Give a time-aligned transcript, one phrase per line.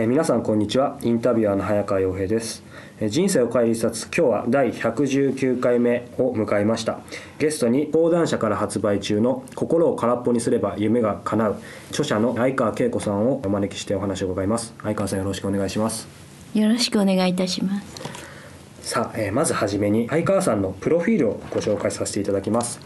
[0.00, 0.96] え皆さんこんにちは。
[1.02, 2.62] インタビュアーの早川洋平です。
[3.08, 7.00] 人生を変える一冊今日は第119回目を迎えました。
[7.40, 11.56] ゲストに講談社から発売中の「心を空っぽにすれば夢が叶う」
[11.90, 14.72] 著者の相川恵子さんをお招きしてお話を伺います。
[14.84, 16.06] 相川さんよろしくお願いします。
[16.54, 18.28] よろしくお願いいたします。
[18.88, 22.80] さあ、えー、まずはじめに相川さんのプロフィールをご紹介させていただきます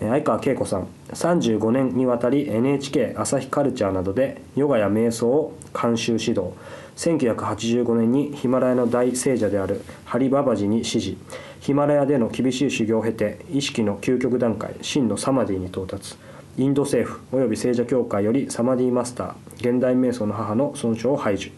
[0.00, 6.52] 相川恵子さん35年にわたり NHK 朝日カルチャーなどでヨガや瞑想を監修指導。
[6.96, 11.16] 1985年にヒマラヤの大聖者であるハリババジに指示。
[11.60, 16.16] ヒマラヤでの厳しい修行を経て意識の究極段階真のサマディに到達。
[16.58, 21.50] インド政府及び聖者協会よりサマディマスター現代瞑想の母の尊称を排除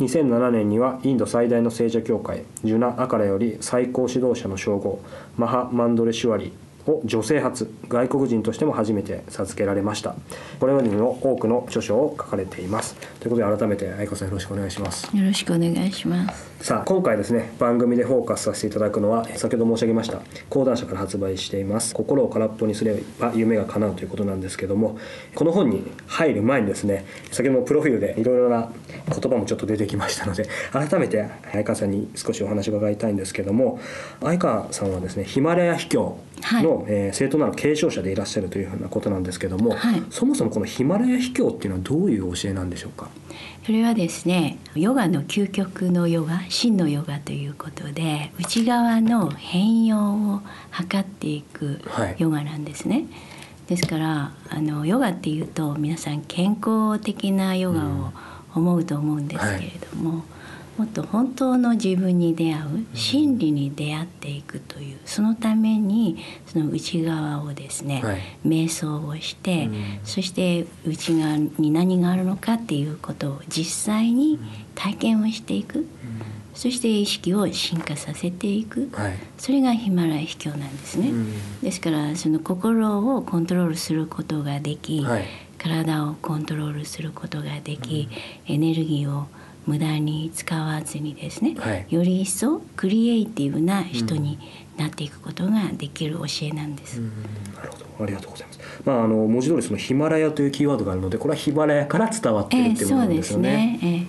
[0.00, 5.00] 2007年にはインド最大の聖者協会ジュナ・アカラより最高指導者の称号
[5.36, 6.71] マハ・マンドレシュワリー。
[6.86, 10.14] を女性初外国人としても初めて授けられました。
[10.60, 12.94] これまでにも多くの著書を書かれています。
[13.20, 15.14] ということで改めて愛子さんよろしくお願いします。
[15.16, 16.51] よろしくお願いします。
[16.62, 24.96] さあ今回ですね番組でフォーカスさせていただくのは先ほど申し上げました講談社から発売しています心を空っぽにすれば夢が叶うということなんですけども
[25.34, 28.70] この本に入る前にですね先ほどもプロフィールでいろいろな
[29.08, 33.80] 言葉もちょっと出てきましたので改めて相川さんに少しお話を伺いたいんですけども
[34.20, 36.16] 相川さんはですねヒマラヤ秘境
[36.62, 43.10] の、はい、えー、正当なる継承者でいらっしゃるというふうなことなんですけども、はい、そもそもこのヒマラヤ秘境っていうのはどういう教えなんでしょうか？
[43.64, 50.40] それはですねヨガの究極のヨガ真のヨガということで内側の変容を
[50.70, 51.80] 図っていく
[52.18, 52.96] ヨガなんですね。
[52.96, 53.06] はい、
[53.68, 58.12] ですからあのヨガっていうと皆さん健康的なヨガを
[58.54, 60.24] 思うと思うんですけれども、うんはい。
[60.78, 74.38] もっと本当の自分に出会う真理に出会っていくというそのためにその内側をですね、はい、瞑想をして、うん、そして内側に何があるのかっていうことを実際に
[74.74, 75.86] 体験をしていく、うん、
[76.54, 81.08] そして意識を進化させていく、はい、それがヒマラヤ秘境なんですね。
[81.10, 85.24] うん、ですからその心をコントロールすることができ、はい、
[85.58, 88.08] 体をコントロールすることができ、
[88.46, 89.26] エネルギーを
[89.66, 94.38] 無駄に使わずにですね、はい、より一層クリエイティブな人に
[94.76, 97.00] なっていくことができる教えなんです。
[97.00, 98.60] なるほどありがとうございます。
[98.84, 103.78] まああの文字通りそのヒマラヤというキーワードがあるのでこれはヒマラヤから伝わっているっていうことなんですよね。
[103.82, 104.06] えー、ね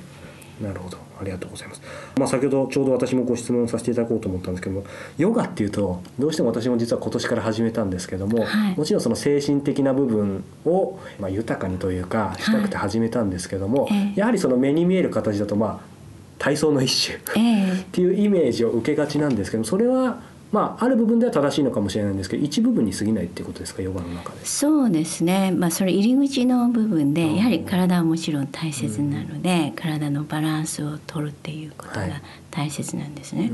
[0.59, 1.02] えー、なるほど。
[1.23, 1.81] ありがとうございます。
[2.17, 4.85] まあ、先ほどちょうど私もご質問させていただこうと思ったんですけども
[5.17, 15.93] ヨガっていうとどうしても私も実は今年から始めたんですけども、はい、もちろんその精神的な部分を、まあ、豊かにというかしたくて始めたんですけども、はい、やはりその目に見える形だとまあ
[16.39, 20.19] 体操の一種っていうイメージを受けがちなんですけどそれは
[20.53, 24.45] まあ、ある部分では正しいのかもしれないんですけど一部分に過ぎないっていうことですかヨガの中で。
[24.45, 32.21] そうですね、まあ、それ入り口の部分でやはり体はもちろん大切なので、うん、体のバランスを取るっていうことが
[32.51, 33.41] 大切なんですね。
[33.41, 33.47] は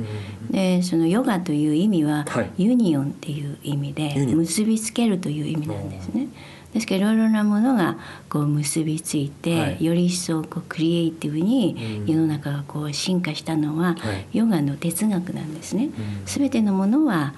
[0.49, 6.27] い、でそのヨガという意味は、はい、ユニオンっていう意味で結びつけるという意味なんですね。
[6.73, 7.97] ですからいろいろなものが
[8.29, 13.95] こう結びついて、はい、より一層こうクリエイティブに世の中がこう進化したのは、
[14.33, 15.89] ヨガの哲学なんですね。
[16.25, 17.33] すべてのものは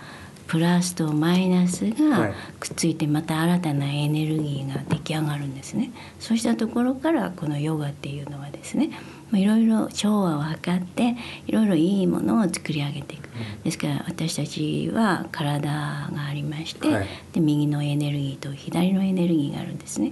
[0.51, 5.93] プラスとマイナスがくっついてまた新たなエネルギーが出来上がるんですね。
[6.19, 8.89] そうしたところからこのヨガっていうのはですね
[9.31, 11.15] いろいろ調和を図って
[11.47, 13.29] いろいろいいものを作り上げていく、
[13.63, 20.11] ですから私たちは体がありまして、はい、で右のエネルギーと左のエネルギーがあるんですね。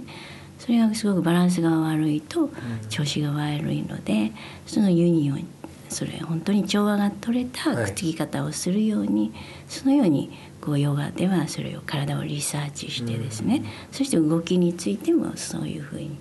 [0.58, 2.48] それがすごくバランスが悪いと
[2.88, 4.32] 調子が悪いので
[4.66, 5.46] そのユニオン
[5.90, 9.30] それ本当に調和が取れたくっつき方をするように、はい、
[9.68, 16.18] そのようにこうヨガではそれを体をリサーチしてですね、そして動きについてもそういうふうに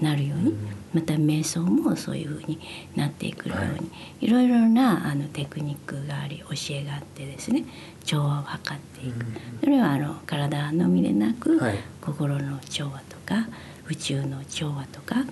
[0.00, 0.54] なるように、
[0.92, 2.58] また瞑想もそういうふうに
[2.96, 3.76] なっていくように、は
[4.20, 7.64] い、いろいろなあのテクニックがあり教えがあってですね
[8.04, 9.24] 調和を図っていく、
[9.60, 13.46] それはあの体のみでなく、はい、心の調和とか
[13.88, 15.24] 宇宙の調和とか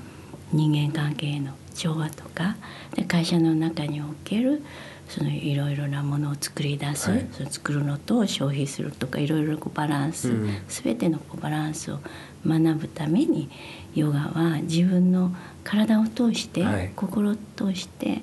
[0.53, 2.57] 人間関係の調和とか
[2.95, 4.63] で会社の中における
[5.09, 11.99] そのいろいろなものを作り出す、はい、その作るのと消費するとかいろいろバランス、うん、全てのこうバランスを
[12.47, 13.51] 学ぶために
[13.95, 15.35] ヨガは自分の
[15.65, 18.23] 体を通して、はい、心を通して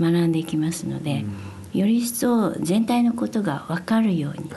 [0.00, 1.24] 学んでいきますので、
[1.74, 4.48] うん、より一層全体のことが分かるように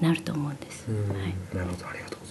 [0.00, 0.90] なると思うんです。
[0.90, 1.88] はい、なるほど。
[1.88, 2.25] ありがとう。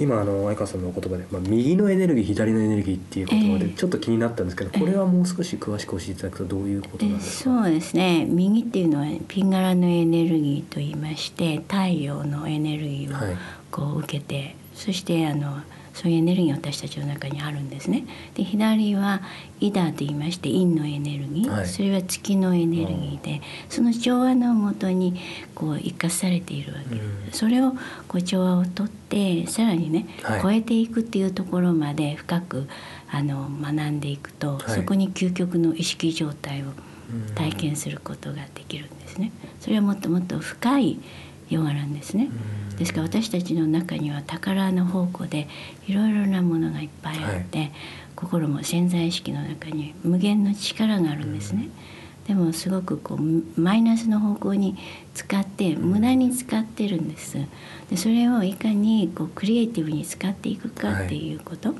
[0.00, 8.24] 今あの相川さんのお言葉で、まあ、右のエネルギー左のエネルギーっていう言葉でちょっと気になったんですけど、えー、これはもう少し詳しく教えていただくとどういうことなんですか、そうですね。
[8.24, 13.36] 右っていうのはピン柄のエネルギーといいまして太陽のエネルギーを
[13.70, 15.60] こう受けて、はい、そしてあの
[15.94, 18.04] そういうエネルギーが私たちの中にあるんですね。
[18.34, 19.22] で左は
[19.60, 25.20] イダと言いまして陰のエネルギー、はい、それは月のエネルギーでその調和のもとに
[25.54, 27.38] こう生かされているわけです。
[27.38, 27.72] それを
[28.08, 32.68] こう調和をとってさらにね、はい、超えていくっていうところまで深く
[33.10, 36.66] あの学んでいくと、はい、そこに究極の意識状態を
[37.34, 39.32] 体験することができるんですね。
[39.60, 40.98] それはもっともっと深い
[41.50, 42.30] ヨガなんですね。
[42.78, 45.48] ですから私たちの中には宝の宝庫で
[45.86, 47.72] いろいろなものがいっぱいあって、はい、
[48.16, 51.68] 心も潜在意識の中に無限の力があるんですね。
[52.26, 54.76] でもすごくこうマイナスの方向に
[55.14, 57.38] 使って無駄に使ってるんです。
[57.90, 61.78] でそれをいかにこうクリエイティブに使っていくかっていうこと、はい、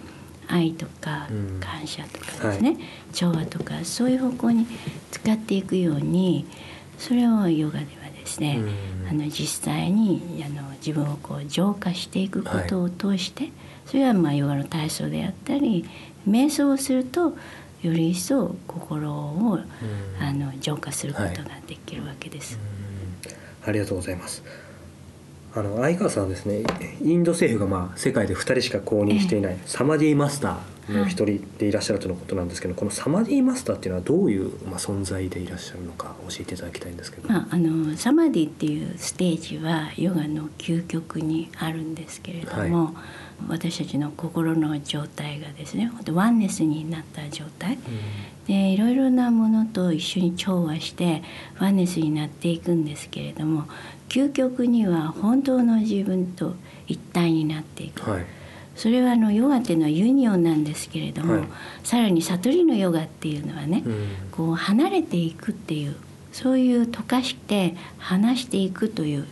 [0.48, 1.28] 愛とか
[1.60, 2.78] 感謝とかですね、はい、
[3.12, 4.66] 調和とかそういう方向に
[5.12, 6.46] 使っていくように
[6.98, 8.60] それをヨガではですね、
[9.10, 13.52] あの実際にあの自分をこう浄化していくことを通して、はい、
[13.86, 15.84] それはまあヨガの体操であったり
[16.28, 17.36] 瞑想をすると
[17.82, 19.58] より一層心を、
[20.20, 22.58] あの浄化することができるわけです。
[23.64, 24.42] ありがとうございます。
[25.54, 26.62] あの相川さんはですね
[27.02, 42.94] インド政府がまあ世界で2人しか公認していないサマディマスターの一人でいらっしゃるとのことなんですけど、はい、このサマディマスターっていうのはどういう、まあ、存在でいらっしゃるのか教えていただきたいんですけど、まあ、あのサマディっていうステージはヨガの究極にあるんですけれども、はい、
[43.48, 51.22] 私たちの心の状態がですねワンネスになった状態、うん、でいろいろなものと一緒に調和して
[51.58, 53.64] ワンネスになっていくんですけれども
[54.08, 56.54] 究極には本当の自分と
[56.86, 58.26] 一体になっていく、はい、
[58.74, 61.44] それはあのヨガっていうのはユニオンなんですけれども、はい、
[61.84, 65.96] さらに悟りのヨガっていうのはね、うん、こう離れていくっていう
[66.32, 69.26] そういう溶かして離していくという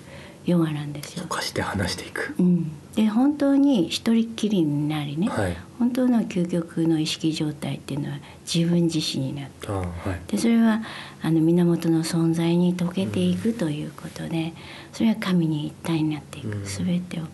[0.46, 1.24] ヨガなんですよ。
[1.24, 8.18] 溶かして離していく、うん、で本当に一人っきりになりね、はい、本当の究極の意識状態っていうのは
[8.52, 9.84] 自分自身になって、は
[10.28, 10.82] い、でそれは
[11.22, 14.54] あの源の存在に溶けていくということで、
[14.92, 17.24] それは神に一体になっていく、うん、全てを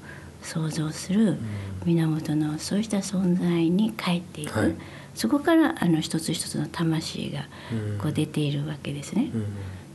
[0.42, 1.38] 想像する
[1.86, 4.74] 源のそうした存在に帰っていく、はい、
[5.14, 7.42] そこからあの一つ一つの魂が
[8.02, 9.30] こう出ているわけですね。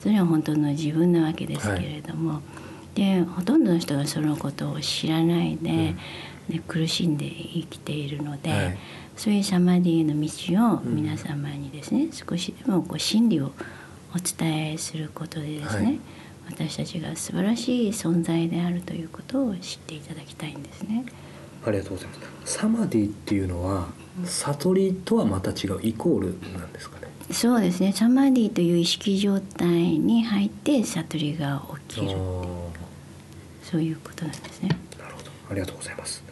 [0.01, 2.41] それは本当の自分なわけですけれども、はい、
[2.95, 5.95] でほとんどの人がそのことを知らないで、
[6.49, 8.77] で苦しんで生きているので、はい、
[9.15, 10.27] そういうサマディへの道
[10.77, 13.51] を皆様にですね、少しでもこう真理を
[14.15, 15.99] お伝えすることでですね、はい、
[16.49, 21.05] 私たちが素晴らしい存在であるということを知っていただきたいんですね。
[21.65, 22.15] ありがとうございま
[22.45, 22.53] す。
[22.57, 23.87] サマディっていうのは、
[24.25, 26.27] 悟りとはまた違うイコール
[26.57, 27.07] なんですかね？
[27.31, 27.93] そうですね。
[27.93, 32.17] サマディという意識状態に入って悟りが起きる
[33.69, 34.69] そういうことなんですね。
[34.97, 35.31] なるほど。
[35.51, 36.23] ありがとうございます。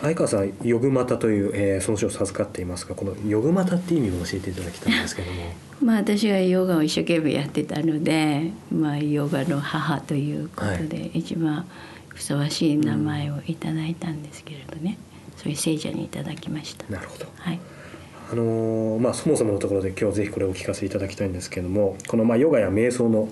[0.00, 11.64] 相川さんヨグマタという、えー、その書を授かっていますがこのヨグマタって意味を教えていただきたいんですけども まあ私はヨガを一生懸命やってたので、まあ、ヨガの母ということで、はい、一番
[12.08, 14.98] ふさわしい名前をいただいたんですけれどね、
[15.36, 17.60] うん、そういう聖者にいただきましたなるほど、はい
[18.32, 23.28] あのー、まあ、そもそものところで今日ぜひこれをお聞かせいただきたいんですけれどもこのまあヨガや瞑想の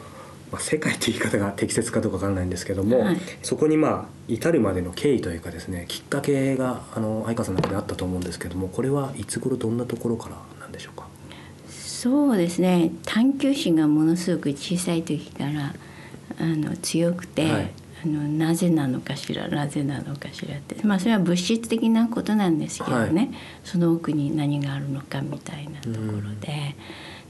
[0.50, 11.07] まあ、世界って言い方が適切かどうかわからないんですけども、はい、そこにまあ至るまでの経緯というかですねきっかけがあの相川さんの中であったと思うんですけどもこれはいつ頃どんなところからなんでしょうか？
[11.69, 12.90] そうですね。
[13.04, 15.73] 探求心がものすごく小さい時から
[16.40, 17.71] あの強くて、はい、
[18.04, 20.76] あのなぜなのかしらなぜなのかしらって。
[20.85, 23.30] まあそれは物質的なことなんですけどね、はい、
[23.62, 26.75] その奥に何があるのかみたいなところで。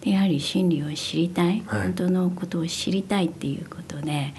[0.01, 4.33] でやはり真理を知りたい、はい、本当のことを知りたいっていうことで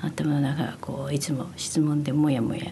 [0.00, 2.62] 頭の中がこういつも質問でモヤモヤ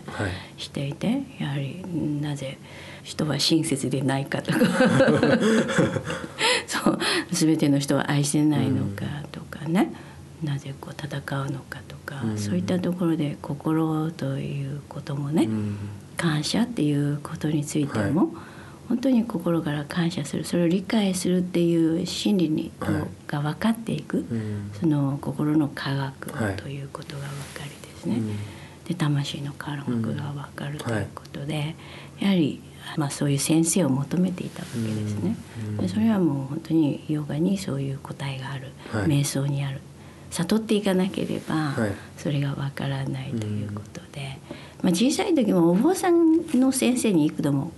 [0.57, 1.85] していて、はい、やはり
[2.21, 2.59] なぜ
[3.03, 4.59] 人は親切でないかとか。
[6.67, 6.99] そう。
[7.31, 9.93] 全ての人は愛せないのかとかね、
[10.43, 15.77] うん、なぜこう戦うのかとか、うん、そういったところで心ということもね、うん、
[16.17, 18.31] 感謝っていうことについても、はい
[18.89, 22.95] 本当に心から感謝するそれを理解するっていう心理に、はい。
[23.27, 24.71] が分かっていく、うん。
[24.79, 26.57] その心の科学はい。
[26.57, 27.29] ということが分
[27.61, 28.37] かりですね、うん。
[28.85, 31.75] で魂の科学が分かるということで、
[32.21, 32.63] やはり、
[32.97, 35.37] まあ、そういう先生を求めていたわけですね。
[35.71, 35.77] うん。
[35.79, 39.07] でそれはもう本当にヨガにそういう答えがある、はい。
[39.07, 39.81] 瞑想にある
[40.31, 41.93] 悟っていかなければはい。
[42.17, 44.39] それが分からないということで、
[44.83, 47.73] まあ、小さい時もお坊さんの先生に幾度も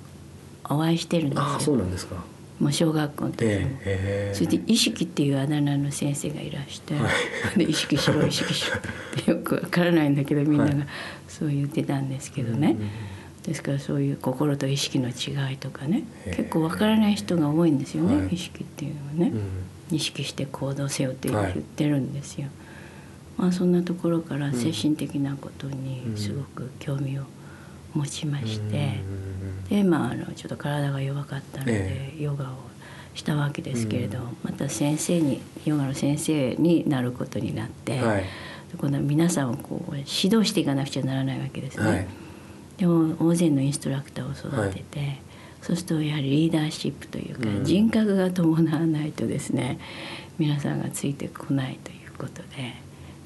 [0.65, 2.17] お会いしてるんですああよそうなんですか。
[2.59, 3.49] もう小学校の時に。
[3.50, 7.09] ええそれで意識っていうあだ名の先生がいらして、は
[7.57, 8.81] で意識しろ意識しろっ
[9.25, 10.75] てよくわからないんだけどみんな はい。
[10.75, 10.87] が
[11.29, 12.77] そう言ってたんですけどね、
[13.45, 16.03] ですからそういう心と意識の違いとかね。
[16.27, 18.35] 結構わからない人が多いんですよね、はい。
[18.35, 19.33] 意識っていうのはね、
[19.93, 22.49] 意識して行動せよって言はいってるんですよ。
[23.37, 27.23] まあそんなところから精神的なことにすごく興味を
[27.95, 29.00] 持ちまして、
[29.69, 32.55] でまああのちょっと体が弱かったので、えヨガを
[33.15, 38.23] したわけですけれど、また先生にヨガの先生になることになって、はい。
[38.23, 38.27] で
[38.79, 41.87] 今度は皆さんをこう指導していかなくちゃならないわけですね。
[41.87, 42.07] はい。
[42.77, 45.21] でも大勢のインストラクターを育てて、
[45.62, 47.65] そうするとやはりリーダーシップというか、うん。
[47.65, 49.79] 人格が伴わないとですね
[50.38, 52.75] 皆さんがついてこないということで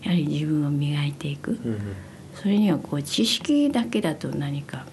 [0.02, 1.96] やはり自分を磨いていく、うん。
[2.34, 4.86] それにはこう知識だけだと何か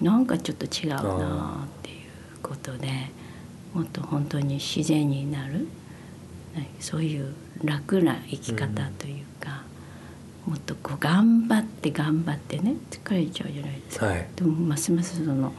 [0.00, 1.96] なんかちょっと違うなっていう
[2.42, 2.88] ことで
[3.74, 5.66] もっと本当に自然になる
[6.80, 8.66] そういう楽な生き方
[8.98, 9.62] というか、
[10.46, 14.06] もっとこう頑張って頑張ってね疲れちゃうじゃないですか。
[14.06, 15.52] はいでもますますその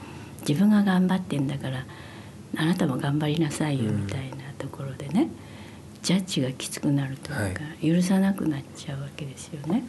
[0.47, 1.85] 自分が頑張ってんだから
[2.57, 5.29] あなたも頑張りなさいようんみたいなところでね、
[6.01, 9.83] ジャッジがきつくなるというか、許さなくなっちゃうわけですよね。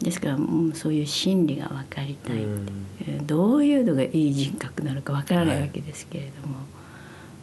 [0.00, 2.66] ですからもうそういう心理が分かりたい、うん。
[3.02, 6.54] えーどういうのがいい人格なのか分からないわけですけれども、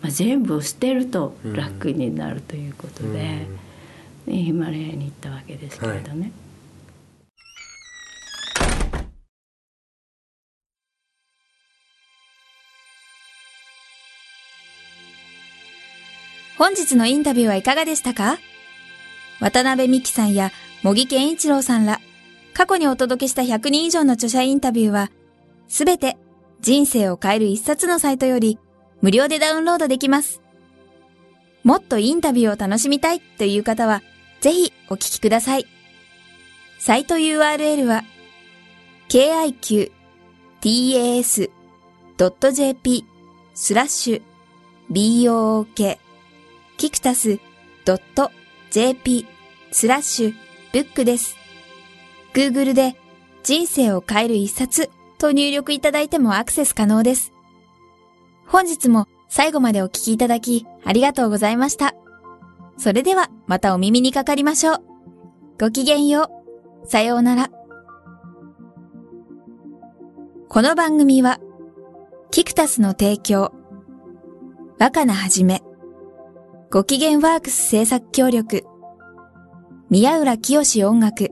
[0.01, 3.47] まあ、全部を捨てると楽になるということで、ね
[4.27, 6.31] ヒマラヤに行ったわけですけれどね。
[16.57, 18.39] 本日のインタビューはいかがでしたか？
[19.39, 20.51] 渡辺美希さんや
[20.83, 22.01] 茂木健一郎さんら、
[22.57, 25.11] 過去にお届けした100人以上の著者インタビューは、
[25.67, 26.17] すべて
[26.59, 28.57] 人生を変える一冊のサイトより
[28.99, 30.41] 無料でダウンロードできます。
[31.63, 34.01] もっとインタビューを楽しみたいという方は、
[34.41, 35.67] ぜひお聞きください。
[36.79, 38.03] サイト URL は、
[39.07, 39.91] kiqtas.jp
[43.53, 44.23] スラッシュ
[44.91, 45.99] book
[46.77, 47.39] キクタス
[48.71, 49.27] .jp
[49.71, 50.33] スラッシュ
[50.73, 51.36] ブックです。
[52.37, 52.95] Google で
[53.41, 57.33] 人生を変える一冊と入力いただいてもアクセス可能です。
[58.45, 61.95] 本日も最後までお聞きいただきありがとうございました。
[62.77, 64.83] それではまたお耳にかかりましょう。
[65.59, 66.29] ごきげんよ
[66.85, 66.87] う。
[66.87, 67.49] さようなら。
[70.47, 71.39] この番組は、
[72.29, 73.51] キクタスの提供、
[74.79, 75.63] 若菜はじめ、
[76.69, 78.63] ご機嫌ワークス制作協力、
[79.89, 81.31] 宮浦清志音楽、